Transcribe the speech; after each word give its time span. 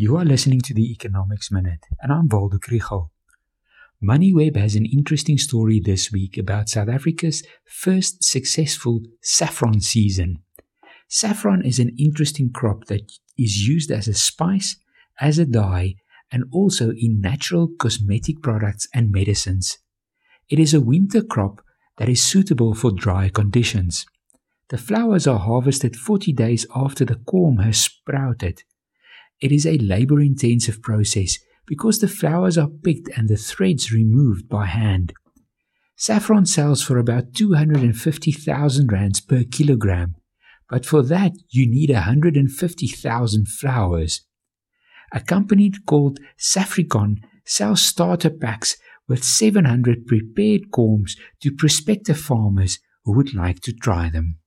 You 0.00 0.16
are 0.16 0.24
listening 0.24 0.60
to 0.60 0.72
the 0.72 0.92
Economics 0.92 1.50
Minute, 1.50 1.84
and 2.00 2.12
I'm 2.12 2.28
Waldo 2.28 2.58
Krugell. 2.58 3.10
MoneyWeb 4.00 4.54
has 4.54 4.76
an 4.76 4.86
interesting 4.86 5.38
story 5.38 5.80
this 5.80 6.12
week 6.12 6.38
about 6.38 6.68
South 6.68 6.88
Africa's 6.88 7.42
first 7.64 8.22
successful 8.22 9.00
saffron 9.22 9.80
season. 9.80 10.38
Saffron 11.08 11.64
is 11.64 11.80
an 11.80 11.96
interesting 11.98 12.52
crop 12.52 12.84
that 12.84 13.10
is 13.36 13.66
used 13.66 13.90
as 13.90 14.06
a 14.06 14.14
spice, 14.14 14.76
as 15.20 15.36
a 15.40 15.44
dye, 15.44 15.96
and 16.30 16.44
also 16.52 16.92
in 16.92 17.20
natural 17.20 17.66
cosmetic 17.66 18.40
products 18.40 18.86
and 18.94 19.10
medicines. 19.10 19.78
It 20.48 20.60
is 20.60 20.72
a 20.74 20.80
winter 20.80 21.22
crop 21.22 21.60
that 21.96 22.08
is 22.08 22.22
suitable 22.22 22.72
for 22.72 22.92
dry 22.92 23.30
conditions. 23.30 24.06
The 24.68 24.78
flowers 24.78 25.26
are 25.26 25.40
harvested 25.40 25.96
40 25.96 26.32
days 26.34 26.66
after 26.72 27.04
the 27.04 27.16
corm 27.16 27.64
has 27.64 27.80
sprouted. 27.80 28.62
It 29.40 29.52
is 29.52 29.66
a 29.66 29.78
labor 29.78 30.20
intensive 30.20 30.82
process 30.82 31.38
because 31.66 31.98
the 31.98 32.08
flowers 32.08 32.58
are 32.58 32.68
picked 32.68 33.08
and 33.16 33.28
the 33.28 33.36
threads 33.36 33.92
removed 33.92 34.48
by 34.48 34.66
hand. 34.66 35.12
Saffron 35.96 36.46
sells 36.46 36.82
for 36.82 36.98
about 36.98 37.34
250,000 37.34 38.92
rands 38.92 39.20
per 39.20 39.44
kilogram, 39.44 40.14
but 40.68 40.86
for 40.86 41.02
that 41.02 41.32
you 41.50 41.68
need 41.68 41.90
150,000 41.90 43.48
flowers. 43.48 44.22
A 45.12 45.20
company 45.20 45.72
called 45.86 46.20
Saffricon 46.38 47.16
sells 47.44 47.82
starter 47.82 48.30
packs 48.30 48.76
with 49.08 49.24
700 49.24 50.06
prepared 50.06 50.70
corms 50.70 51.12
to 51.40 51.50
prospective 51.50 52.18
farmers 52.18 52.78
who 53.04 53.16
would 53.16 53.34
like 53.34 53.60
to 53.60 53.72
try 53.72 54.10
them. 54.10 54.38